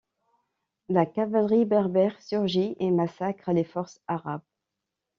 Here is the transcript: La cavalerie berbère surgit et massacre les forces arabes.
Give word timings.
La 0.89 1.05
cavalerie 1.05 1.65
berbère 1.65 2.19
surgit 2.23 2.75
et 2.79 2.89
massacre 2.89 3.51
les 3.51 3.63
forces 3.63 4.01
arabes. 4.07 4.41